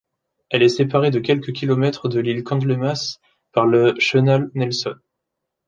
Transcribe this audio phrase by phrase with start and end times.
[0.49, 3.19] Elle est séparée de quelques kilomètres de l'île Candlemas
[3.51, 4.95] par le chenal Nelson.